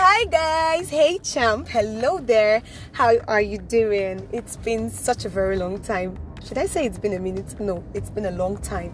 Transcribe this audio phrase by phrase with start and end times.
[0.00, 2.62] Hi guys, hey champ, hello there.
[2.92, 4.28] How are you doing?
[4.30, 6.16] It's been such a very long time.
[6.46, 7.58] Should I say it's been a minute?
[7.58, 8.92] No, it's been a long time.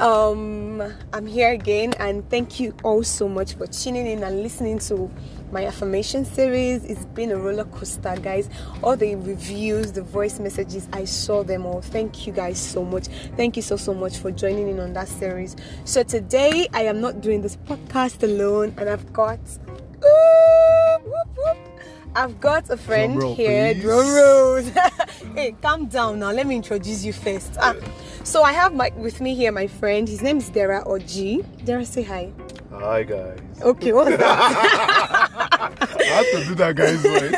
[0.00, 0.82] Um,
[1.14, 5.10] I'm here again, and thank you all so much for tuning in and listening to
[5.50, 6.84] my affirmation series.
[6.84, 8.50] It's been a roller coaster, guys.
[8.82, 11.80] All the reviews, the voice messages, I saw them all.
[11.80, 13.06] Thank you guys so much.
[13.38, 15.56] Thank you so so much for joining in on that series.
[15.86, 19.40] So today I am not doing this podcast alone, and I've got.
[22.16, 23.74] I've got a friend Drum roll, here.
[23.74, 23.82] please.
[23.82, 24.68] Drum rolls.
[25.34, 26.30] hey, calm down now.
[26.30, 27.56] Let me introduce you first.
[27.60, 27.74] Ah,
[28.22, 30.08] so I have my with me here my friend.
[30.08, 31.44] His name is Dera Orji.
[31.64, 32.32] Dera, say hi.
[32.70, 33.38] Hi guys.
[33.62, 34.20] Okay, what's that?
[35.80, 37.32] I have to do that guy's voice.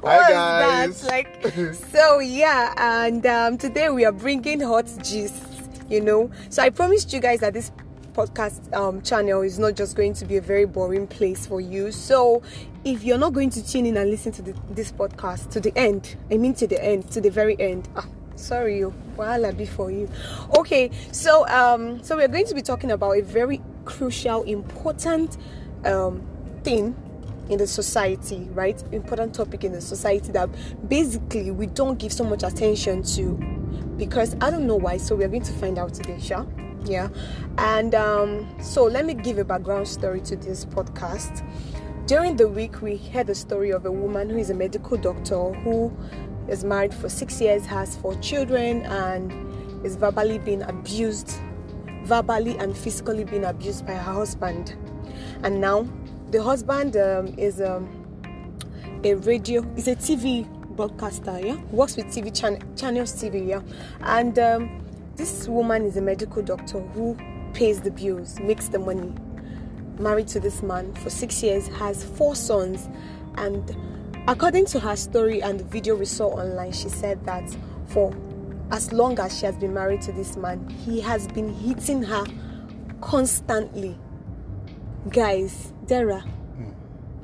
[0.00, 1.02] What's Hi guys.
[1.02, 1.08] that?
[1.08, 5.40] Like, so yeah, and um, today we are bringing hot juice
[5.88, 7.70] You know, so I promised you guys that this
[8.14, 11.92] podcast um, channel is not just going to be a very boring place for you.
[11.92, 12.42] So
[12.84, 15.72] if you're not going to tune in and listen to the, this podcast to the
[15.76, 17.88] end, I mean to the end, to the very end.
[17.96, 18.94] Ah, sorry, you.
[19.16, 20.08] Wahala be for you.
[20.56, 25.36] Okay, so um, so we're going to be talking about a very crucial, important
[25.84, 26.22] um,
[26.62, 26.94] thing
[27.48, 28.82] in the society, right?
[28.92, 30.48] Important topic in the society that
[30.88, 33.34] basically we don't give so much attention to
[33.96, 34.96] because I don't know why.
[34.96, 36.46] So we're going to find out today, sure?
[36.84, 37.08] Yeah.
[37.58, 41.46] And um, so let me give a background story to this podcast.
[42.06, 45.52] During the week, we heard the story of a woman who is a medical doctor
[45.52, 45.96] who
[46.48, 49.32] is married for six years, has four children, and
[49.86, 51.38] is verbally being abused,
[52.04, 54.76] verbally and physically being abused by her husband.
[55.44, 55.88] And now
[56.30, 57.88] the husband um, is um,
[59.04, 63.60] a radio, is a TV broadcaster, yeah, works with TV chan- channels TV, yeah,
[64.00, 64.81] and um,
[65.22, 67.16] this woman is a medical doctor who
[67.54, 69.14] pays the bills, makes the money.
[70.00, 72.88] Married to this man for six years, has four sons,
[73.36, 73.76] and
[74.26, 77.56] according to her story and the video we saw online, she said that
[77.86, 78.12] for
[78.72, 82.24] as long as she has been married to this man, he has been hitting her
[83.00, 83.96] constantly.
[85.08, 86.70] Guys, Dera, hmm.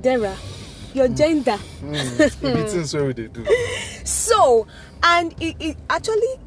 [0.00, 0.36] Dera,
[0.94, 1.14] your hmm.
[1.16, 1.56] gender.
[1.56, 1.92] Hmm.
[2.46, 3.44] Meetings where they do.
[4.04, 4.66] So,
[5.02, 6.38] and it, it actually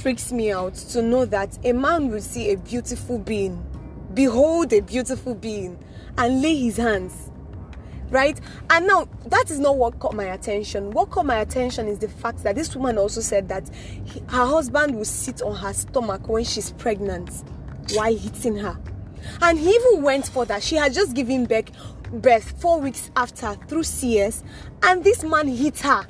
[0.00, 3.64] freaks me out to know that a man will see a beautiful being,
[4.14, 5.78] behold a beautiful being,
[6.18, 7.30] and lay his hands.
[8.08, 8.40] Right?
[8.70, 10.90] And now, that is not what caught my attention.
[10.90, 13.70] What caught my attention is the fact that this woman also said that
[14.04, 17.30] he- her husband will sit on her stomach when she's pregnant
[17.94, 18.76] while hitting her.
[19.42, 20.62] And he even went for that.
[20.62, 21.70] She had just given birth,
[22.10, 24.42] birth four weeks after through CS,
[24.82, 26.06] and this man hit her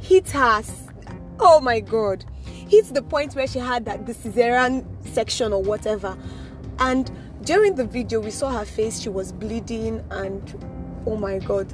[0.00, 0.62] hit her.
[1.40, 2.24] Oh my god.
[2.68, 6.16] Hit the point where she had that the cesarean section or whatever.
[6.78, 7.10] And
[7.42, 10.42] during the video, we saw her face, she was bleeding, and
[11.06, 11.72] oh my god.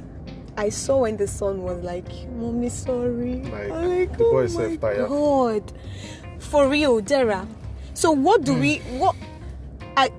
[0.57, 3.41] I saw when the son was like, Mommy, sorry.
[3.41, 5.07] Like, like, oh my fire.
[5.07, 5.73] God.
[6.39, 7.45] For real, Dera.
[7.93, 9.15] So what do we what
[9.97, 10.11] I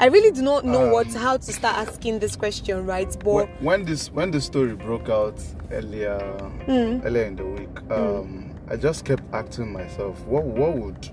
[0.00, 3.12] I really do not know Um, what how to start asking this question, right?
[3.24, 5.40] But when, when this when the story broke out
[5.72, 6.18] earlier
[6.66, 7.00] Hmm.
[7.04, 11.10] earlier in the week, um, I just kept asking myself, what what would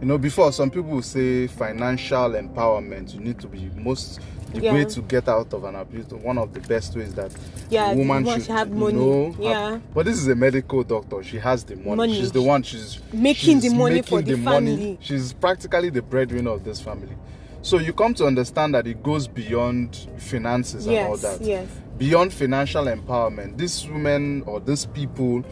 [0.00, 4.20] you know before some people say financial empowerment, you need to be most
[4.52, 4.74] the Yeah.
[4.74, 7.32] way to get out of an abuse, one of the best ways that
[7.70, 8.98] Yeah, a woman woman should have money.
[8.98, 9.78] know, have- Yeah.
[9.94, 11.22] but this is a medical doctor.
[11.22, 11.96] She has the money.
[11.96, 12.14] Money.
[12.20, 12.62] She's the one.
[12.62, 14.76] She's Making the money making for the money.
[14.76, 14.98] family.
[15.00, 17.16] She's practically the breadwinner of this family.
[17.62, 21.40] So you come to understand that it goes beyond finances and all that.
[21.40, 21.68] yes.
[21.96, 25.44] Beyond financial empowerment, these women or these people,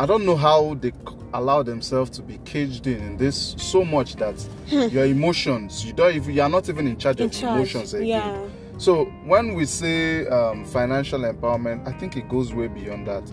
[0.00, 0.92] I don't know how they
[1.34, 4.34] allow themselves to be caged in in this so much that
[4.68, 7.24] your emotions, you don't even, you are not even in charge Hmm.
[7.24, 8.08] In of charge, emotions again.
[8.08, 8.42] yeah.
[8.78, 13.24] So when we say um, financial empowerment, I think it goes way beyond that.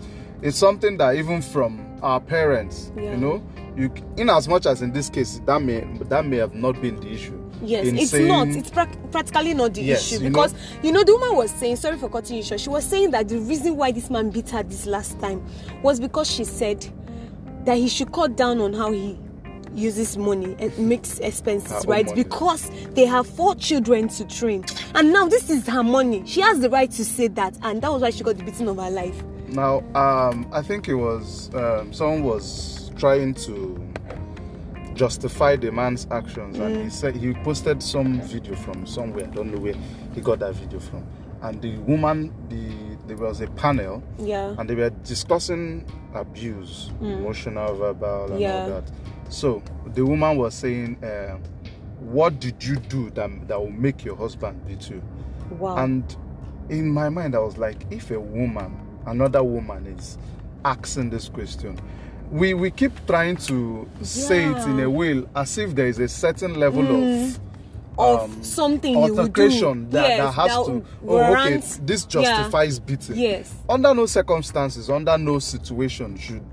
[0.42, 3.12] It's something that even from our parents, Yeah.
[3.12, 3.42] you know,
[3.74, 6.96] you in as much as in this case that may that may have not been
[7.00, 7.37] the issue.
[7.62, 8.48] Yes, it's saying- not.
[8.48, 11.50] It's prac practically not the Yes, issue you because know- you know the woman was
[11.50, 11.76] saying.
[11.76, 12.60] Sorry for cutting you short.
[12.60, 15.44] She was saying that the reason why this man beat her this last time
[15.82, 16.86] was because she said
[17.64, 19.18] that he should cut down on how he
[19.74, 22.06] uses money and makes expenses, right?
[22.06, 22.22] money.
[22.24, 24.64] Because they have four children to train,
[24.94, 26.22] and now this is her money.
[26.26, 28.68] She has the right to say that, and that was why she got the beating
[28.68, 29.22] of her life.
[29.48, 33.78] Now, um, I think it was um, someone was trying to
[34.98, 36.84] justify the man's actions, and Mm.
[36.84, 39.24] he said he posted some video from somewhere.
[39.26, 39.74] I don't know where
[40.14, 41.04] he got that video from.
[41.40, 42.68] And the woman, the
[43.06, 44.54] there was a panel, Yeah.
[44.58, 45.84] and they were discussing
[46.14, 48.40] abuse, emotional, verbal, and Mm.
[48.40, 48.62] Yeah.
[48.64, 48.92] all that.
[49.30, 49.62] So
[49.94, 51.38] the woman was saying, uh,
[52.00, 55.00] "What did you do that that will make your husband beat you?"
[55.58, 55.76] Wow.
[55.76, 56.04] And
[56.68, 60.18] in my mind, I was like, if a woman, another woman is
[60.64, 61.78] asking this question,
[62.30, 66.08] we we keep trying to say it in a way as if there is a
[66.08, 67.40] certain level of
[67.98, 69.18] of um, something you do.
[69.18, 72.08] altercation that, yes, that has that to oh okay this yeah.
[72.08, 73.52] justifies beating Yes.
[73.68, 76.44] under no circumstances under no situation should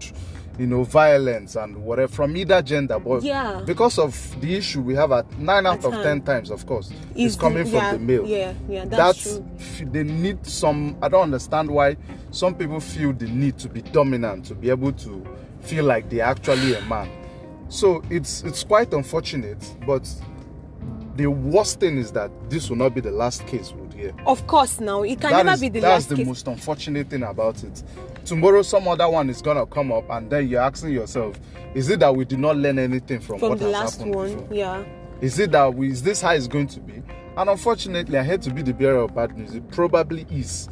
[0.58, 3.62] you know violence and whatever from either gender but Yeah.
[3.66, 6.90] because of the issue we have at nine out At of ten times of course
[7.16, 9.46] Is is coming the- from yeah, the male yeah, yeah, that's true.
[9.60, 11.96] f- they need some i don't understand why
[12.32, 15.24] some people feel the need to be dominant to be able to
[15.66, 17.10] feel like they're actually a man
[17.70, 20.08] so it's it's quite unfortunate but
[21.16, 24.46] the worst thing is that this will not be the last case we'll hear Of
[24.48, 25.92] course, now it can That never is- be the last.
[25.92, 26.28] that's the case.
[26.28, 27.84] most unfortunate thing about it
[28.26, 31.40] tomorrow some other one is gonna come up and then you're asking yourself
[31.74, 34.16] is it that we did not learn anything from, from what the has last happened
[34.16, 34.32] one.
[34.36, 34.54] before?
[34.56, 34.84] Yeah.
[35.22, 37.02] Is it that we, is this how it's going to be?
[37.38, 39.54] And unfortunately, I hate to be the bearer of bad news.
[39.56, 40.70] It probably is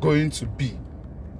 [0.00, 0.78] going to be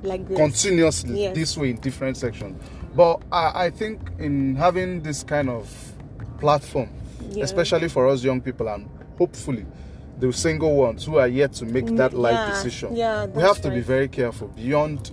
[0.03, 0.37] Like this.
[0.37, 1.35] continuously Yes.
[1.35, 2.63] this way in different sections.
[2.95, 5.69] But I, I think in having this kind of
[6.39, 6.89] platform,
[7.31, 7.45] Yeah.
[7.45, 9.65] especially for us young people, and hopefully
[10.19, 13.43] the single ones who are yet to make mm, that life yeah, decision, yeah, we
[13.43, 15.11] have to be very careful beyond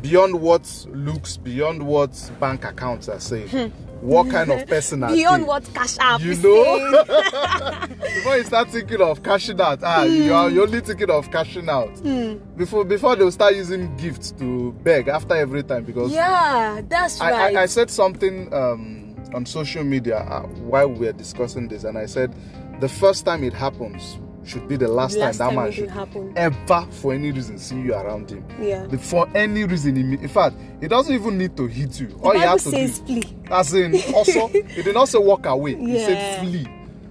[0.00, 3.48] beyond what looks, beyond what bank accounts are saying.
[3.48, 3.66] Hmm.
[4.00, 5.16] What kind of person are Hmm.
[5.16, 7.04] Beyond what cash app you know?
[8.00, 11.68] before you start thinking of cashing out ah you are you're only thinking of cashing
[11.68, 11.94] out.
[12.56, 17.30] Before before they'll start using gifts to beg after every time because yeah, that's I,
[17.30, 17.56] right.
[17.56, 21.98] I, I said something um, on social media uh, while we were discussing this and
[21.98, 22.34] i said
[22.80, 24.18] the first time it happens
[24.48, 26.32] should be the last, Last time that man should happen.
[26.36, 28.88] ever for any reason see you around him Yeah.
[28.96, 32.38] For any reason he in fact it doesn't even need to hit you all the
[32.38, 33.36] you Bible have to says do flee.
[33.50, 36.06] as in also he did not say walk away he Yeah.
[36.06, 36.66] said flee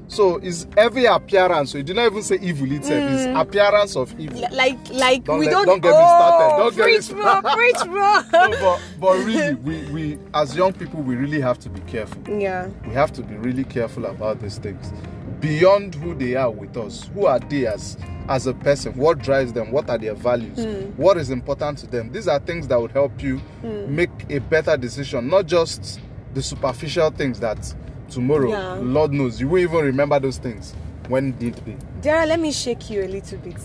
[0.09, 3.39] so it's every appearance so he did not even say evil itself it's mm.
[3.41, 5.65] appearance of evil Li- Like, like Don't we let- don't.
[5.65, 6.57] don't get me oh, started.
[6.63, 7.41] Don't get me preach, bro.
[7.41, 8.21] Preach, bro.
[8.49, 12.21] No, but, but really we, we as young people we really have to be careful
[12.39, 12.69] yeah.
[12.87, 14.91] we have to be really careful about these things
[15.39, 17.97] beyond who they are with us who are they as
[18.29, 20.91] as a person what drives them what are their values Hmm.
[21.01, 23.39] what is important to them these are things that would help you
[23.87, 25.99] make a better decision not just
[26.33, 27.73] the superficial things that
[28.09, 28.73] tomorrow Yeah.
[28.81, 30.73] lord knows you will even remember those things
[31.07, 33.55] when need be Dera, let me shake you a little bit.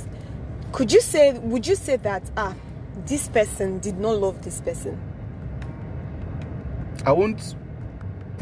[0.71, 2.55] Could you say, would you say that, ah,
[3.05, 4.97] this person did not love this person?
[7.05, 7.57] i won't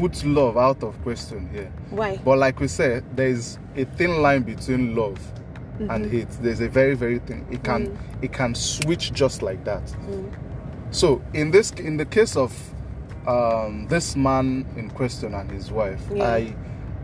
[0.01, 2.17] put love out of question here Why?
[2.25, 5.19] But like we said, there is a thin line between love
[5.79, 6.11] and mm-hmm.
[6.11, 6.29] hate.
[6.41, 7.45] There's a very, very thin.
[7.51, 8.23] It can mm.
[8.23, 9.83] it can switch just like that.
[9.83, 10.33] Mm.
[10.91, 12.51] So in this in the case of
[13.27, 16.23] um, this man in question and his wife, Yeah.
[16.25, 16.55] I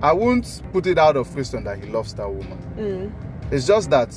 [0.01, 2.59] I won't put it out of question that he loves that woman.
[2.77, 3.53] Mm.
[3.53, 4.09] It's just that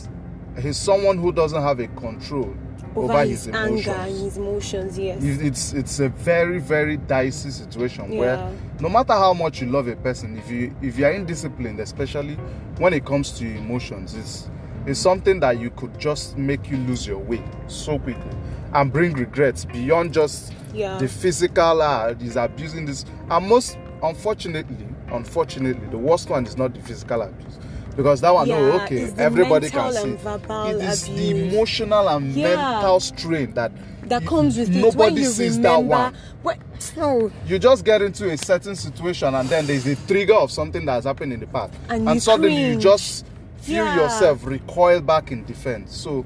[0.59, 2.55] he's someone who doesn't have a control
[2.97, 5.23] over, Over his, his, anger and his emotions, yes.
[5.23, 8.19] It's it's a very very dicey situation Yeah.
[8.21, 11.79] where no matter how much you love a person if you if you are indisciplined
[11.81, 12.35] especially
[12.79, 14.51] when it comes to emotions it's
[14.87, 18.33] it's something that you could just make you lose your way so quickly
[18.75, 20.99] and bring regrets beyond just Yeah.
[20.99, 26.75] the physical uh, he's abusing this and most unfortunately unfortunately the worst one is not
[26.75, 27.59] the physical abuse
[27.97, 29.99] because that one Yeah, oh okay everybody can see.
[29.99, 32.57] and it is the emotional and Yeah.
[32.57, 33.73] mental strain that
[34.05, 34.81] that comes with it.
[34.81, 35.89] Nobody when you sees remember.
[35.97, 36.15] that one.
[36.43, 36.59] what,
[36.97, 40.85] oh, you just get into a certain situation and then there's a trigger of something
[40.87, 41.73] that has happened in the past.
[41.89, 43.25] And you suddenly you just
[43.59, 44.03] feel Yeah.
[44.03, 45.95] yourself recoil back in defense.
[45.97, 46.25] So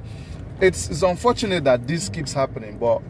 [0.60, 3.02] it's, it's unfortunate that this keeps happening but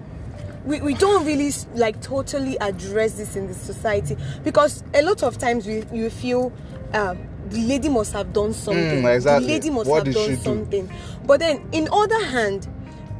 [0.64, 5.36] we, we don't really like totally address this in the society because a lot of
[5.36, 6.52] times we you feel
[6.94, 7.18] um,
[7.50, 9.02] the lady must have done something.
[9.02, 9.46] Mm, exactly.
[9.46, 10.88] The lady must What have did she do?
[11.24, 12.68] But then, in other hand,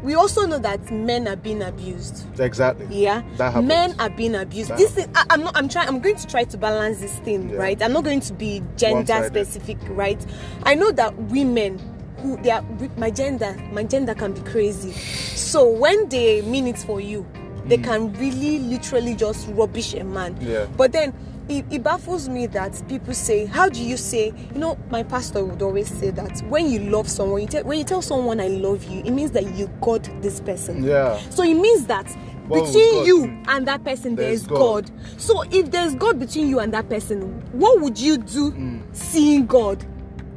[0.02, 2.26] we also know that men are being abused.
[2.38, 3.68] exactly Yeah, that happens.
[3.68, 4.70] men are being abused.
[4.70, 5.56] That this thing, I, I'm not.
[5.56, 5.88] I'm trying.
[5.88, 7.56] I'm going to try to balance this thing, Yeah.
[7.56, 7.82] right?
[7.82, 10.24] I'm not going to be gender specific, right?
[10.64, 11.78] I know that women
[12.18, 12.62] who they are
[12.96, 14.92] my gender, my gender can be crazy.
[14.92, 17.26] So when they mean it for you,
[17.64, 20.34] they can really, literally just rubbish a man.
[20.34, 20.46] Mm.
[20.46, 20.66] Yeah.
[20.76, 21.14] But then.
[21.48, 25.44] It, it baffles me that people say, "How do you say?" You know, my pastor
[25.44, 28.48] would always say that when you love someone, you tell, when you tell someone "I
[28.48, 30.82] love you," it means that you got this person.
[30.82, 32.06] yeah So it means that
[32.48, 34.58] between you and that person there There's God.
[34.86, 34.90] God.
[35.18, 37.20] So if there's God between you and that person,
[37.52, 38.82] what would you do Mm.
[38.92, 39.84] seeing God?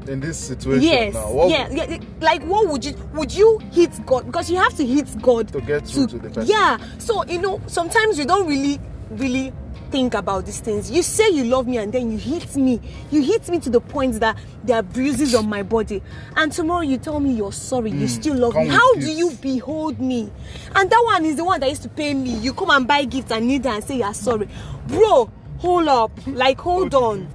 [0.08, 1.14] in this situation Yes.
[1.14, 1.98] now yeah, yeah.
[2.22, 4.26] Like what would you would you hit God?
[4.26, 6.50] Because you have to hit God To get through to the person.
[6.50, 6.78] Yeah.
[6.98, 8.80] So you know, sometimes we don't really
[9.12, 9.52] really
[9.92, 10.90] think about these things.
[10.92, 12.80] You say you love me and then you hit me.
[13.12, 16.02] You hit me to the point that there are bruises on my body.
[16.36, 18.68] And tomorrow you tell me you're sorry, you still love me.
[18.68, 20.32] How do you behold me?
[20.76, 22.36] And that one is the one that used to pay me.
[22.38, 24.48] You come and buy gifts and need and say you're sorry.
[24.88, 26.12] Bro, hold up.
[26.28, 27.28] Like, hold on.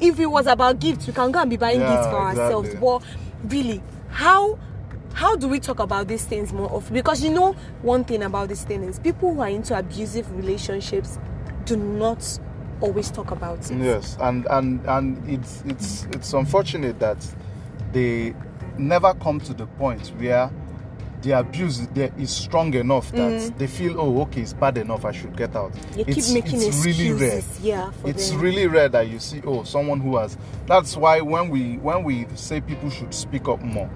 [0.00, 2.68] If it was about gifts, we can go and be buying Yeah, gifts for ourselves.
[2.68, 2.88] exactly.
[2.88, 4.58] But really, how
[5.14, 6.92] how do we talk about these things more often?
[6.92, 11.18] Because you know one thing about these things is people who are into abusive relationships
[11.66, 12.38] do not
[12.80, 13.76] always talk about it.
[13.78, 17.18] Yes, and and and it's it's it's unfortunate that
[17.92, 18.34] they
[18.78, 20.50] never come to the point where
[21.22, 25.12] the abuse there is strong enough that they feel oh okay it's bad enough I
[25.12, 25.72] should get out.
[25.94, 27.42] Keep it's, making it's really rare.
[27.62, 28.40] yeah, it's them.
[28.40, 30.36] really rare that you see oh someone who has.
[30.66, 33.90] That's why when we when we say people should speak up more,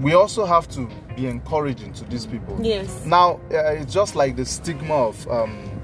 [0.00, 2.58] we also have to be encouraging to these people.
[2.60, 3.04] Yes.
[3.04, 5.28] Now uh, it's just like the stigma of.
[5.28, 5.75] Um,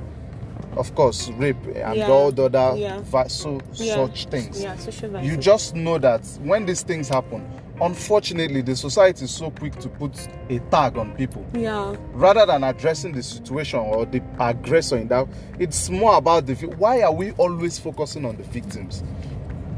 [0.77, 2.09] of course, rape and Yeah.
[2.11, 3.01] all the other Yeah.
[3.05, 3.95] va- so Yeah.
[3.95, 7.45] such things Yeah, social you just know that when these things happen
[7.81, 10.13] unfortunately the society is so quick to put
[10.51, 11.95] a tag on people yeah.
[12.13, 15.27] rather than addressing the situation or the aggressor in that
[15.59, 19.03] it's more about the why are we always focusing on the victims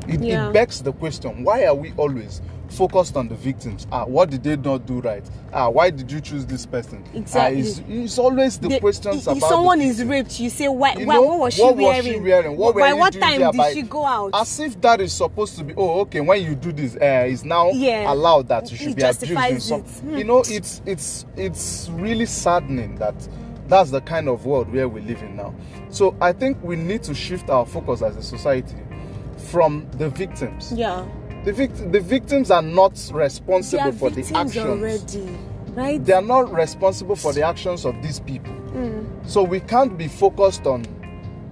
[0.06, 4.30] it, it begs the question why are we always focused on the victims ah what
[4.30, 7.61] did they not do right ah why did you choose this person Ah, Exactly.
[7.61, 10.94] it's, it's always the They- questions if about someone the is raped, you say, why,
[10.94, 11.97] You why know, what was she what wearing?
[11.97, 12.56] was she wearing?
[12.56, 14.30] What By you what time did By- she go out?
[14.35, 15.75] As if that is supposed to be.
[15.76, 16.21] Oh, okay.
[16.21, 18.12] When you do this, uh, it's now Yeah.
[18.12, 19.68] allowed that you should It be abused.
[19.68, 19.83] Some.
[19.83, 20.16] Hmm.
[20.16, 23.14] You know, it's it's it's really saddening that
[23.68, 25.54] that's the kind of world where we live in now.
[25.90, 28.76] So I think we need to shift our focus as a society
[29.37, 30.73] from the victims.
[30.75, 31.04] yeah.
[31.44, 35.28] The vict- the victims are not responsible are for the actions already,
[35.74, 36.02] right?
[36.02, 38.54] they are not responsible for the actions of these people.
[39.26, 40.84] So we can't be focused on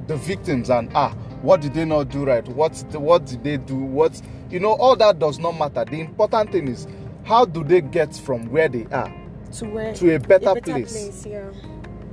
[0.07, 1.11] the victims and ah,
[1.43, 2.47] what did they not do right?
[2.49, 3.77] What what did they do?
[3.77, 4.21] What
[4.51, 5.85] you know, all that does not matter.
[5.85, 6.87] The important thing is
[7.25, 9.13] how do they get from where they are
[9.53, 11.27] to where to a better place.
[11.27, 11.51] yeah.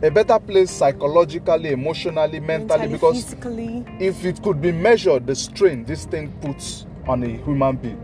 [0.01, 5.85] a better place psychologically, emotionally, mentally, because physically, if it could be measured, the strain
[5.85, 7.99] this thing puts on a human being,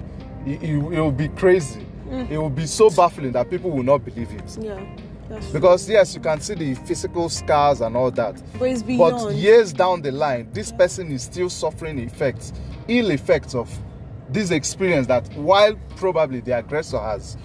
[0.46, 1.86] it, it, it will be crazy.
[2.30, 4.58] It will be so baffling that people will not believe it.
[4.62, 4.84] yeah.
[5.28, 5.54] That's true.
[5.60, 8.36] Because yes, you can see the physical scars and all that.
[8.60, 8.84] But.
[8.98, 12.54] But years down the line, this person is still suffering effects,
[12.88, 13.76] ill effects of
[14.30, 17.38] this experience that while probably the aggressor has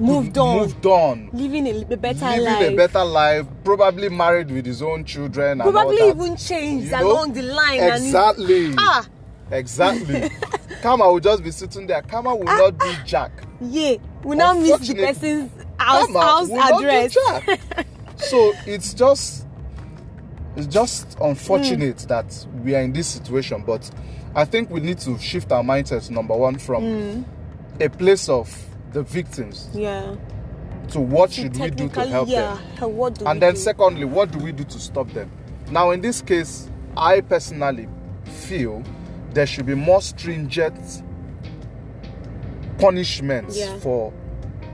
[0.00, 2.70] moved on, moved on, living a, better living life.
[2.72, 6.92] a better life, probably married with his own children, and all Probably even changed You
[6.92, 7.12] know?
[7.12, 7.80] along the line.
[7.80, 8.72] and Exactly.
[8.78, 9.06] ah,
[9.50, 10.30] Exactly.
[10.82, 12.02] Kama will just be sitting there.
[12.02, 13.32] Kama will not do jack.
[13.60, 17.16] yeah, we now miss the person's house, house will not address.
[18.16, 19.46] so it's just
[20.56, 22.08] it's just unfortunate Mm.
[22.08, 23.88] that we are in this situation but
[24.34, 27.24] i think we need to shift our mindsets number one from Mm.
[27.80, 28.52] a place of
[28.92, 30.16] the victims Yeah.
[30.88, 33.60] to what should we do to help yeah, them What do and then do?
[33.60, 35.30] secondly what do we do to stop them
[35.70, 37.88] now in this case i personally
[38.24, 38.82] feel
[39.32, 41.02] there should be more stringent
[42.78, 43.76] punishments Yeah.
[43.78, 44.12] for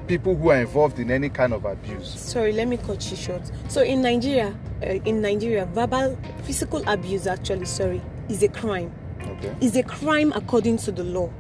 [0.07, 3.43] people who are involved in any kind of abuse Sorry, let me cut you short.
[3.69, 8.93] So in Nigeria, uh, in Nigeria, verbal, physical abuse actually, sorry, is a crime.
[9.27, 11.31] okay Is a crime according to the law.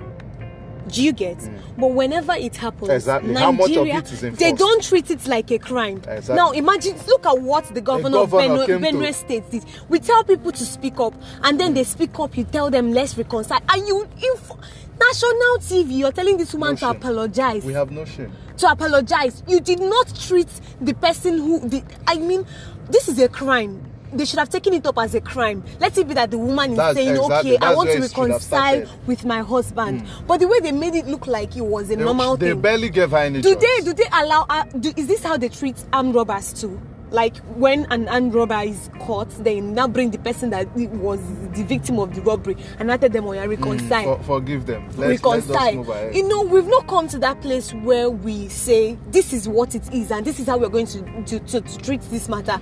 [0.88, 1.38] Do you get?
[1.38, 1.59] Mm.
[1.79, 2.91] But whenever it happens.
[2.91, 3.35] Exactly.
[3.35, 5.99] How much of Nigeria, they don't treat it like a crime.
[6.07, 6.37] Exactly.
[6.37, 9.64] Now imagine, look at what the governor, governor of Benue, State did.
[9.88, 12.37] We tell people to speak up, and then they speak up.
[12.37, 14.53] You tell them let's reconcile, and you, inf-
[15.00, 19.43] national TV, you're telling this woman No to apologize we have no shame to apologize.
[19.49, 20.49] You did not treat
[20.81, 21.83] the person who.
[22.07, 22.47] I mean,
[22.91, 23.83] this is a crime.
[24.14, 25.62] They should have taken it up as a crime.
[25.80, 28.85] Let it be that the woman is That's saying, exactly- "Okay, I want to reconcile
[29.06, 32.04] with my husband." But the way they made it look like it was a they,
[32.04, 32.61] normal they thing.
[32.61, 33.62] barely gave her any do choice.
[33.62, 33.85] they?
[33.85, 34.47] Do they allow?
[34.49, 36.80] Uh, do, is this how they treat armed robbers too?
[37.11, 41.21] Like when an armed robber is caught, they now bring the person that was
[41.52, 44.85] the victim of the robbery and now tell them, "Oh, yeah, reconcile." For, forgive them
[44.97, 45.90] let's, let's reconcile.
[45.92, 46.14] ahead.
[46.16, 49.92] You know, we've not come to that place where we say this is what it
[49.94, 52.59] is and this is how we're going to to, to, to treat this matter,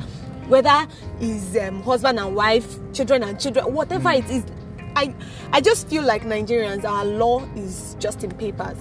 [0.49, 0.87] whether
[1.21, 4.19] is um, husband and wife, children and children, whatever Mm.
[4.19, 4.45] it is.
[4.95, 5.15] I
[5.53, 8.77] I just feel like Nigerians, our law is just in papers.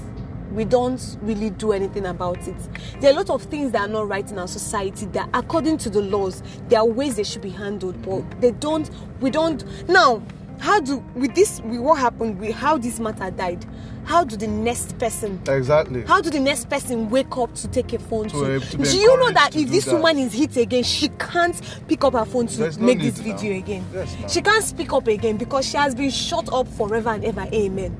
[0.53, 2.55] We don't really do anything about it.
[2.99, 5.77] There are a lot of things that are not right in our society that, according
[5.79, 8.89] to the laws, there are ways they should be handled, but they don't.
[9.21, 9.63] We don't.
[9.87, 10.21] Now,
[10.61, 13.65] how do with this with what happened with how this matter died
[14.03, 16.03] how do the next person Exactly.
[16.03, 18.77] how do the next person wake up to take a phone To, to, uh, to
[18.77, 19.95] do you know that if this that.
[19.95, 23.25] woman is hit again she can't pick up her phone to There's make need this
[23.25, 23.35] now.
[23.37, 23.85] video again?
[23.93, 27.47] Yes, she can't speak up again because she has been shut up forever and ever
[27.53, 27.95] amen.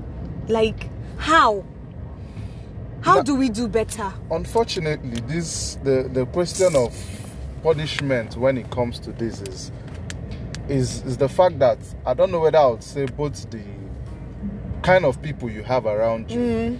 [0.47, 0.87] Like
[1.17, 1.63] how?
[3.01, 4.13] How do we do better?
[4.29, 6.95] Unfortunately, this the the question of
[7.63, 9.71] punishment when it comes to this is
[10.69, 13.61] is is the fact that I don't know whether I would say both the
[14.81, 16.39] kind of people you have around you.
[16.39, 16.79] Mm.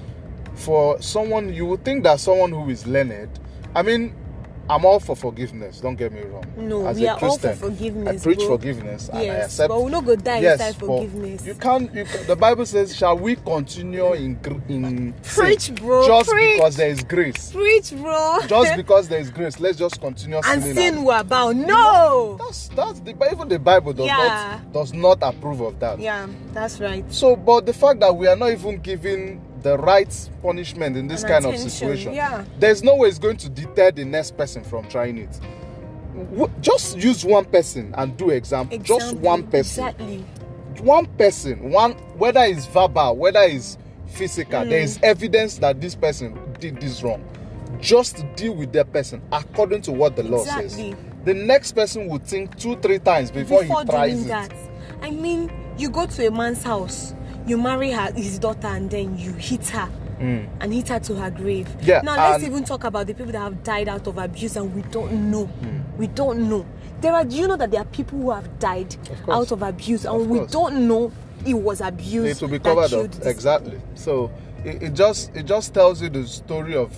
[0.56, 3.30] For someone, you would think that someone who is learned.
[3.74, 4.14] I mean,
[4.72, 5.82] I'm all for forgiveness.
[5.82, 6.46] Don't get me wrong.
[6.56, 8.48] No, As we a are all for Christian, forgiveness, I preach bro.
[8.48, 11.94] forgiveness and I yes accept but we no go die yes, inside forgiveness You can't.
[11.94, 16.56] You, can- the Bible says, "Shall we continue in in sin Preach, bro, just preach.
[16.56, 17.52] because there is grace?
[17.52, 20.76] preach bro Just because there is grace, let's just continue and sinning.
[20.78, 24.60] sin and- were bound no That's that's the even the Bible does Yeah.
[24.64, 26.00] not does not approve of that.
[26.00, 30.30] yeah that's right So, but the fact that we are not even giving the right
[30.42, 32.44] punishment in this And kind of situation, yeah.
[32.60, 35.40] there's no way it's going to deter the next person from trying it.
[36.62, 38.78] Just use one person and do example.
[38.80, 39.86] Just one person.
[39.88, 40.26] exactly
[40.82, 41.70] One person.
[41.72, 43.78] One whether it's verbal, whether it's
[44.08, 44.84] physical, there Mm.
[44.84, 47.24] is evidence that this person did this wrong.
[47.80, 50.92] Just deal with that person according to what the law Exactly.
[50.92, 50.96] says.
[51.24, 54.28] The next person will think two, three times before, before he tries doing it.
[54.30, 54.54] that
[55.04, 57.14] i mean you go to a man's house
[57.48, 61.32] you marry her his daughter and then you hit her and hit her to her
[61.32, 61.68] grave.
[61.82, 64.74] Yeah, now let's even talk about the people that have died out of abuse and
[64.76, 65.46] we don't know.
[65.46, 65.98] Hmm.
[65.98, 66.66] we don't know.
[67.02, 69.64] There are do you know that there are people who have died Of out of
[69.64, 71.12] abuse and Of we don't know
[71.44, 73.12] it was abuse it will be covered up.
[73.12, 73.82] this- exactly.
[73.96, 74.32] So
[74.64, 76.96] it, it just it just tells you the story of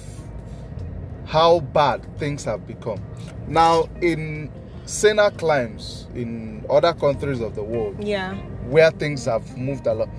[1.26, 3.02] how bad things have become.
[3.48, 4.52] Now in
[4.86, 8.34] saner climes in other countries of the world yeah.
[8.68, 10.10] where things have moved a lot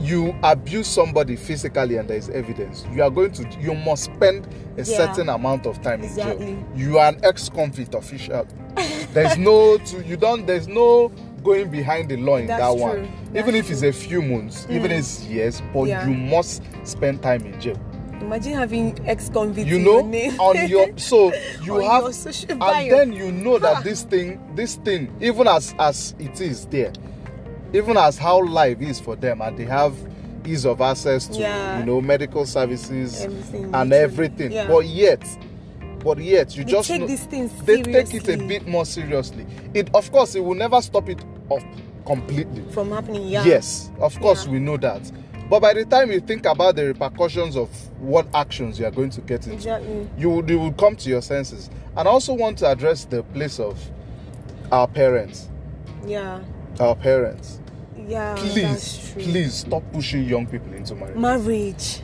[0.00, 4.46] you abuse somebody physically and there is evidence you are going to you must spend
[4.76, 4.84] a Yeah.
[4.84, 6.64] certain amount of time in jail.
[6.76, 8.46] You are an ex-convict official.
[9.12, 11.08] There's no to you don't there's no
[11.42, 12.80] going behind the law in That's that true.
[12.82, 14.94] one That's even if it's a few months even mm.
[14.94, 16.06] if it's years but Yeah.
[16.06, 17.76] you must spend time in jail.
[18.20, 20.40] Imagine having ex-convict you know your name.
[20.40, 22.04] on your so you have
[22.50, 22.90] and bio.
[22.90, 26.92] then you know that this thing this thing even as as it is there
[27.72, 29.94] even as how life is for them and they have
[30.46, 31.78] ease of access to Yeah.
[31.80, 34.66] you know medical services Everything, and everything Yeah.
[34.68, 35.22] but yet
[36.04, 38.86] but yet you They just take know, these things they take it a bit more
[38.86, 41.64] seriously it of course it will never stop it off
[42.06, 45.02] completely from happening yeah Yes, of course we know that.
[45.50, 47.68] But by the time you think about the repercussions of
[48.00, 50.08] what actions you are going to get into, Exactly.
[50.16, 51.68] you would you would come to your senses.
[51.96, 53.78] And I also want to address the place of
[54.72, 55.48] our parents.
[56.06, 56.40] yeah
[56.80, 57.60] Our parents.
[58.06, 61.16] yeah Please, please stop pushing young people into marriage.
[61.16, 62.00] marriage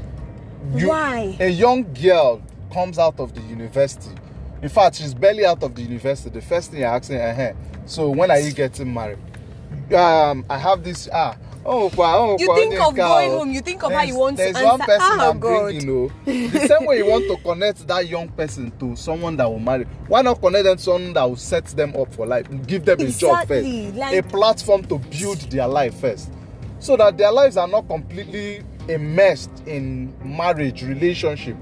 [0.75, 4.11] You- why A young girl comes out of the university.
[4.63, 6.31] In fact, she's barely out of the university.
[6.31, 7.55] The first thing you're asking her,
[7.87, 9.19] so when are you getting married?
[9.95, 11.37] Um, I have this ah.
[11.67, 14.19] Oh, kwa, oh, You think of a, going home, you think of how There's- you
[14.19, 14.85] want to There's one answer.
[14.85, 15.63] person Oh, I'm God.
[15.65, 16.13] bringing, oh.
[16.27, 19.87] The same way you want to connect that young person to someone that will marry.
[20.09, 22.47] Why not connect them to someone that will set them up for life?
[22.67, 26.31] Give them a job first, Exactly, like- a platform to build their life first,
[26.81, 31.57] so that their lives are not completely immersed in marriage, relationship.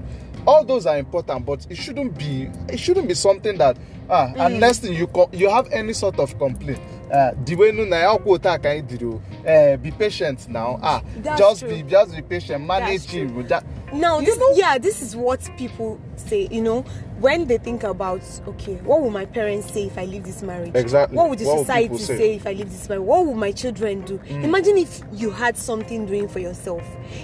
[0.45, 2.49] All those are important, but it shouldn't be.
[2.67, 3.77] It shouldn't be something that
[4.09, 4.27] ah.
[4.35, 4.45] Mm.
[4.45, 6.81] And next thing you co- you have any sort of complaint.
[7.13, 9.21] Uh, the way nu na ya quota can you do?
[9.47, 10.79] Uh, be patient now.
[10.81, 11.69] Ah, That's just true.
[11.69, 12.65] be just be patient.
[12.65, 13.21] Manage true.
[13.27, 13.31] it.
[13.35, 13.63] with that.
[13.93, 16.83] now You this know- yeah this is what people say you know
[17.19, 20.71] when they think about okay what will my parents say if i leave this marriage
[20.75, 21.15] Exactly.
[21.15, 22.17] what would the What society people say?
[22.17, 22.35] say?
[22.35, 24.43] if i leave this marriage what will my children do Mm.
[24.43, 26.81] imagine if you had something doing for yourself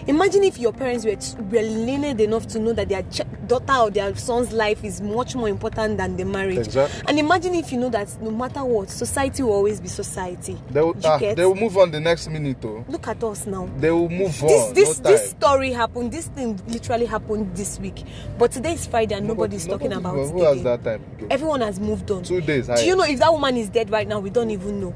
[0.08, 1.16] imagine if your parents were,
[1.52, 5.36] were lenient enough to know that their ch- daughter or their son's life is much
[5.36, 7.02] more important than the marriage Exactly.
[7.08, 10.82] and imagine if you know that no matter what society will always be society They
[10.82, 12.58] will, ah, they will move on the next minute.
[12.64, 12.84] Oh.
[12.88, 14.74] look at us now They will move this on.
[14.74, 18.04] this no this story happened this thing literally happened this week
[18.38, 21.02] but today is friday and nobody's talking nobody- about Who it has that time?
[21.18, 21.28] again?
[21.32, 22.68] everyone has moved on Two days.
[22.68, 24.94] do you know if that woman is dead right now we don't even know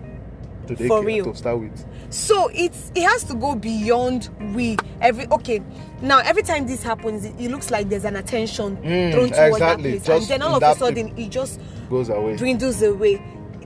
[0.68, 1.26] Today for real?
[1.26, 1.86] to start with?
[2.10, 5.62] so it's it has to go beyond we every okay
[6.02, 9.56] now every time this happens it, it looks like there's an attention Mm, thrown towards
[9.56, 12.36] exactly, that place and just then all of a sudden it just Goes away.
[12.38, 13.22] dwindles away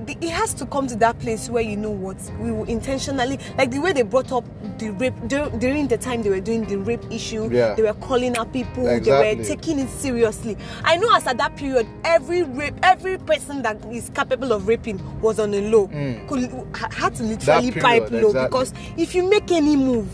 [0.10, 3.72] it has to come to that place where you know what we will intentionally like
[3.72, 4.44] the way they brought up
[4.80, 7.74] the rape during the time they were doing the rape issue Yeah.
[7.76, 11.56] they were calling out people they were taking it seriously i know as at that
[11.58, 16.28] period every rape every person that is capable of raping was on a low mm.
[16.28, 18.48] could, had to literally period, pipe low exactly.
[18.48, 20.08] because if you make any move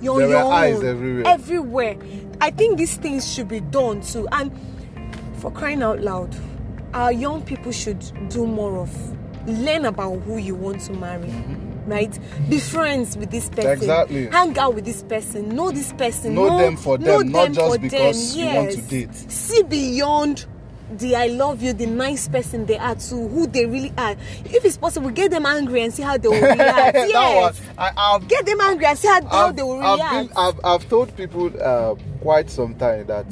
[0.00, 0.86] you're There on were your eyes own.
[0.86, 1.26] everywhere.
[1.26, 1.96] everywhere
[2.40, 4.50] i think these things should be done too and
[5.38, 6.34] for crying out loud
[6.92, 8.90] our young people should do more of
[9.46, 11.30] learn about who you want to marry
[11.86, 14.26] right be friends with this person Exactly.
[14.28, 17.54] hang out with this person know this person Know them for know them, not them
[17.54, 18.40] just because them.
[18.48, 19.14] you want to date.
[19.14, 20.46] see beyond
[20.96, 24.12] the I love you, the nice person they are to who they really are.
[24.44, 26.58] If it's possible, get them angry and see how they will react.
[26.94, 27.60] that yes.
[27.60, 30.28] one, I, I've, Get them angry and see how, how they will I've, react.
[30.28, 33.26] been, I've, I've told people uh, quite some time that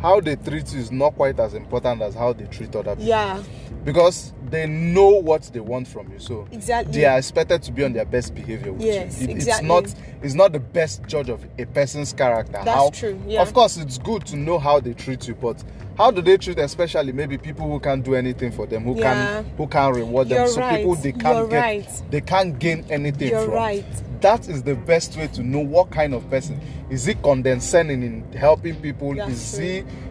[0.00, 3.04] how they treat you is not quite as important as how they treat other people.
[3.08, 3.40] yeah,
[3.84, 6.18] Because they know what they want from you.
[6.18, 6.92] So Exactly.
[6.92, 9.28] they are expected to be on their best behavior with Yes, you.
[9.28, 9.68] It- exactly.
[9.78, 12.52] It's not it's not the best judge of a person's character.
[12.52, 13.42] That's how, true, yeah.
[13.42, 15.62] Of course, it's good to know how they treat you, but
[15.98, 19.14] how do they treat especially maybe people who can't do anything for them, who Yeah.
[19.42, 20.38] can who can reward them.
[20.38, 22.02] You're so people they can't you're get right.
[22.10, 23.54] they can't gain anything You're from.
[23.54, 23.84] right.
[24.22, 26.58] That is the best way to know what kind of person.
[26.88, 29.14] Is he condescending in helping people?
[29.14, 29.64] That's is true.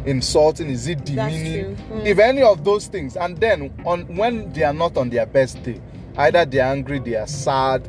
[0.04, 0.70] he insulting?
[0.70, 1.76] Is he demeaning?
[1.92, 2.06] Mm.
[2.06, 5.62] If any of those things, and then on when they are not on their best
[5.64, 5.80] day,
[6.18, 7.88] either they are angry, they are sad.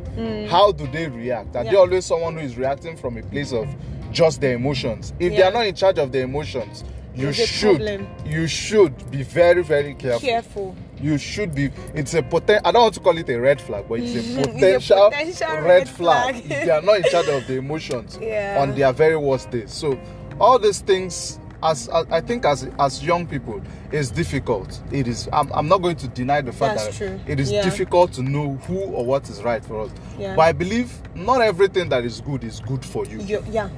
[0.48, 1.54] How do they react?
[1.56, 1.78] Are they Mm.
[1.78, 3.66] Always someone who is reacting from a place of
[4.12, 5.12] just their emotions?
[5.18, 9.62] If they are not in charge of their emotions, you should you should be very
[9.62, 10.20] very careful.
[10.28, 10.76] careful.
[11.00, 11.70] You should be.
[11.94, 12.60] It's a poten.
[12.64, 15.10] I don't want to call it a red flag, but it's a It's a potential,
[15.10, 16.34] potential red, red flag.
[16.36, 16.36] flag.
[16.50, 18.58] if they are not in charge of the emotions Yeah.
[18.62, 19.64] on their very worst day.
[19.66, 19.98] So
[20.40, 23.60] all these things, as, as I think, as as young people,
[23.92, 24.80] it's difficult.
[24.92, 25.28] It is.
[25.32, 27.20] I'm, I'm not going to deny the fact That's that true.
[27.26, 27.62] it is Yeah.
[27.62, 29.90] difficult to know who or what is right for us.
[30.18, 30.36] Yeah.
[30.36, 33.20] But I believe not everything that is good is good for you.
[33.20, 33.68] You, yeah,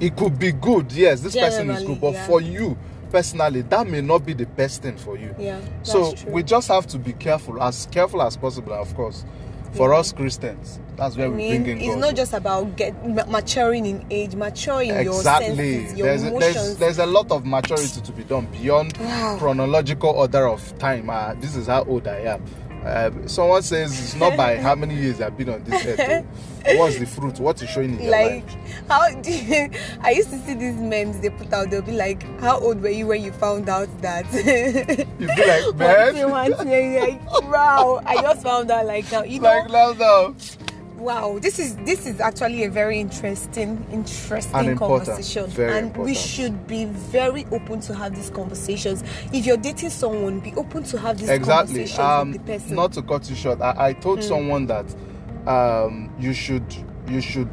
[0.00, 0.92] It could be good.
[0.92, 2.26] Yes, this person is good, but yeah.
[2.26, 2.76] for you
[3.10, 5.34] personally, that may not be the best thing for you.
[5.38, 5.60] yeah.
[5.82, 6.30] So true.
[6.32, 9.24] we just have to be careful, as careful as possible, of course.
[9.74, 12.00] For us Christians, that's where I we mean, bring in it's God.
[12.00, 12.92] not just about get
[13.28, 16.54] maturing in age, maturing your senses, your there's, a, emotions.
[16.54, 19.36] there's there's a lot of maturity to be done beyond Wow.
[19.38, 21.08] chronological order of time.
[21.08, 22.44] Uh, this is how old I am.
[22.84, 26.24] Uh, someone says it's not by how many years I've been on this earth.
[26.78, 27.38] What's the fruit?
[27.38, 28.88] What is showing in your like life?
[28.88, 31.70] how do you, I used to see these memes they put out.
[31.70, 35.76] They'll be like, "How old were you when you found out that?" You'd be like,
[35.76, 38.00] man, thing, one thing, like, wow!
[38.06, 39.24] I just found out like now.
[39.24, 40.34] You know, like now, now.
[41.00, 41.38] Wow!
[41.40, 46.66] This is this is actually a very interesting, interesting And important, conversation, and we should
[46.66, 49.02] be very open to have these conversations.
[49.32, 52.76] If you're dating someone, be open to have these exactly conversations um with the person.
[52.76, 54.86] Not to cut you short i, I told someone that
[55.46, 56.64] um you should
[57.08, 57.48] you should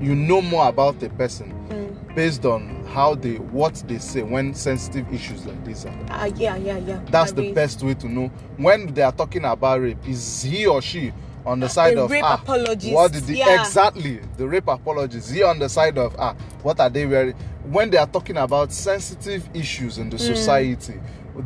[0.00, 2.14] you know more about the person Hmm.
[2.14, 6.56] based on how they what they say when sensitive issues like this are Ah, yeah,
[6.56, 7.00] yeah, yeah.
[7.10, 10.42] that's I the mean, best way to know when they are talking about rape is
[10.42, 11.12] he or she
[11.46, 13.60] on the side of rape ah, what did the yeah.
[13.60, 17.90] exactly the rape apologies he on the side of ah what are they wearing when
[17.90, 20.22] they are talking about sensitive issues in the Hmm.
[20.34, 20.94] society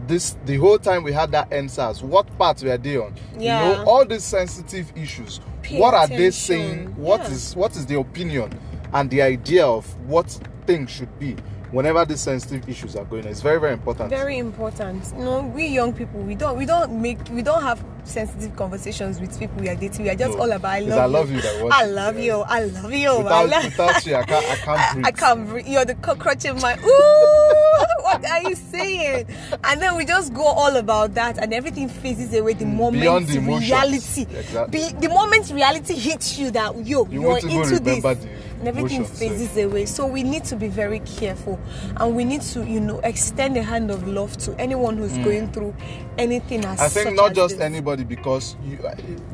[0.07, 3.61] this the whole time we had that answers what part were they on you Yeah.
[3.77, 7.31] know all these sensitive issues Pay what are they saying What Yeah.
[7.31, 8.51] is what is the opinion
[8.93, 10.27] and the idea of what
[10.67, 11.37] things should be
[11.71, 15.41] whenever these sensitive issues are going on it's very very important very important you know
[15.55, 19.61] we young people we don't we don't make we don't have sensitive conversations with people
[19.61, 20.45] we are dating we are just No.
[20.45, 23.11] all about i love, I love you that what i love you i love you
[23.11, 25.67] I love- without you I can't I can't breathe I can't breathe.
[25.69, 26.75] You're the cockroach in my.
[26.79, 29.27] Ooh, what are you saying?
[29.65, 33.03] And then we just go all about that, and everything phases away the mm, moment
[33.03, 33.71] beyond the emotions.
[33.71, 34.23] reality.
[34.23, 34.81] Exactly.
[34.93, 38.29] Be, the moment reality hits you that yo, You you're into this, the
[38.59, 39.87] and everything phases away.
[39.87, 41.59] So we need to be very careful,
[41.97, 45.53] and we need to, you know, extend a hand of love to anyone who's going
[45.53, 45.75] through
[46.19, 46.83] anything as Mm.
[46.83, 47.65] I think not just this.
[47.65, 48.79] anybody because you,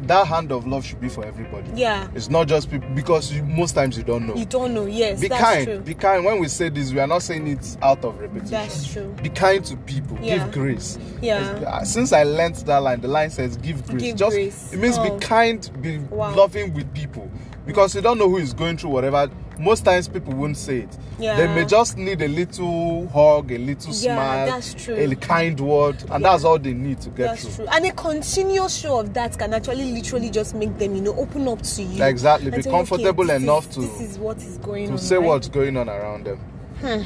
[0.03, 1.71] that hand of love should be for everybody.
[1.75, 2.09] Yeah.
[2.15, 4.35] It's not just people because you, most times you don't know.
[4.35, 4.87] You don't know.
[4.87, 5.65] Yes, be that's kind.
[5.67, 5.79] true.
[5.81, 6.25] Be kind.
[6.25, 8.51] When we say this, we are not saying it out of repetition.
[8.51, 9.15] That's true.
[9.23, 10.19] Be kind to people.
[10.21, 10.39] Yeah.
[10.45, 10.99] Give grace.
[11.23, 11.83] Yeah.
[11.85, 14.03] Since I learnt that line, the line says give grace.
[14.03, 14.73] Give Just grace.
[14.73, 15.05] it means Oh.
[15.19, 16.35] be kind, be Wow.
[16.35, 17.31] loving with people.
[17.67, 19.31] Because you don't know who is going through whatever.
[19.59, 20.99] Most times people won't say it.
[21.19, 21.37] Yeah.
[21.37, 24.97] They may just need a little hug, a little Yeah, smile, that's true.
[24.97, 26.31] a kind word, and Yeah.
[26.33, 27.67] that's all they need to get That's through.
[27.67, 27.75] true.
[27.75, 31.47] And a continuous show of that can actually literally just make them, you know, open
[31.47, 32.03] up to you.
[32.05, 32.51] Exactly.
[32.51, 34.99] Be comfortable okay, enough is, to- This is what is going To on.
[34.99, 35.27] say right?
[35.27, 36.39] what's going on around them.
[36.81, 37.03] Hmm.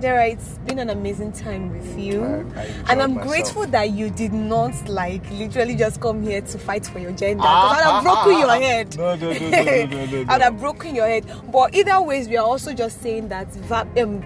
[0.00, 2.22] Dera, it's been an amazing time with you.
[2.54, 3.28] I- I and I'm myself.
[3.28, 7.38] grateful that you did not like literally just come here to fight for your gender.
[7.38, 8.60] Because Ah, I'd have ah, broken ah, your ah.
[8.60, 8.96] head.
[8.98, 11.24] No, no, no, no, no, no, no, I'd have broken your head.
[11.50, 14.20] But either ways, we are also just saying that va- um,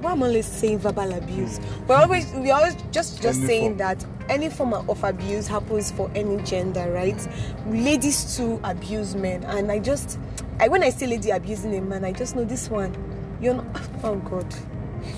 [0.00, 1.58] why am I always saying verbal abuse?
[1.88, 3.78] We're always we always just just Any saying form.
[3.78, 7.28] that any form of abuse happens for any gender, right?
[7.66, 10.16] Ladies too abuse men, and I just
[10.60, 12.94] I when I see lady abusing a man, I just know this one.
[13.40, 13.66] You're not.
[14.04, 14.46] Oh God.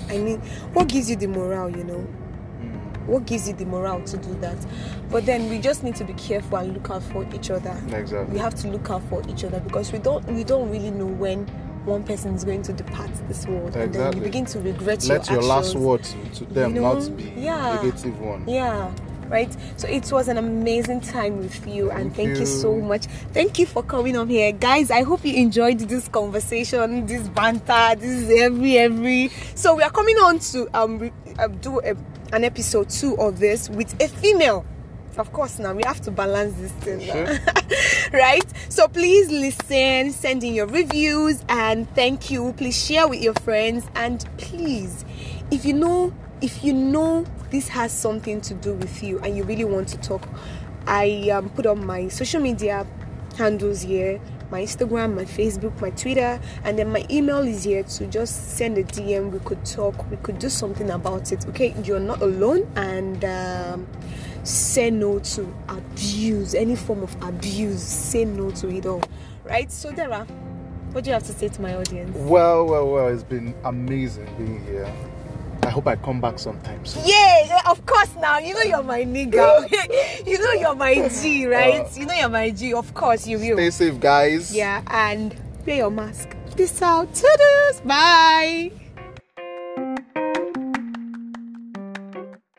[0.09, 0.39] I mean,
[0.73, 1.69] what gives you the morale?
[1.69, 3.11] You know hmm.
[3.11, 4.57] what gives you the morale to do that
[5.09, 8.33] but then we just need to be careful and look out for each other Exactly.
[8.33, 11.05] we have to look out for each other because we don't we don't really know
[11.07, 11.45] when
[11.85, 15.27] one person is going to depart this world and then you begin to regret Let
[15.29, 15.83] your your last actions.
[15.83, 16.93] word to, to them You know?
[16.99, 17.81] not be Yeah.
[17.81, 18.47] negative one.
[18.47, 18.91] yeah
[19.31, 22.39] right so it was an amazing time with you and Thank thank you.
[22.41, 22.45] you.
[22.45, 27.05] so much thank you for coming on here guys i hope you enjoyed this conversation
[27.05, 31.47] this banter this is every every so we are coming on to um re- uh,
[31.47, 31.95] do a,
[32.33, 34.65] an episode two of this with a female
[35.17, 37.07] of course now we have to balance this thing.
[37.07, 37.37] Now.
[38.13, 38.45] right?
[38.69, 42.53] So please listen send in your reviews and thank you.
[42.53, 45.05] Please share with your friends and please
[45.51, 49.43] if you know if you know this has something to do with you and you
[49.43, 50.27] really want to talk
[50.87, 52.87] i um, put on my social media
[53.37, 54.19] handles here.
[54.49, 58.77] My instagram my facebook my twitter and then my email is here to just send
[58.77, 61.73] a dm we could talk we could do something about it okay?
[61.85, 63.87] You're not alone and um,
[64.43, 69.01] say no to abuse any form of abuse say no to it all
[69.43, 70.25] right so dera
[70.91, 74.27] what do you have to say to my audience Well, well, well, it's been amazing
[74.37, 74.91] being here.
[75.63, 77.03] I hope I come back sometime soon.
[77.05, 78.13] Yeah, of course.
[78.19, 79.69] Now you know you're my nigga.
[80.27, 81.85] you know you're my G, right?
[81.85, 82.73] Uh, you know you're my G.
[82.73, 83.55] Of course you will.
[83.55, 84.53] Stay safe, guys.
[84.53, 85.33] Yeah, and
[85.65, 86.35] wear your mask.
[86.57, 87.13] Peace out.
[87.13, 87.81] Toodles.
[87.85, 88.71] Bye.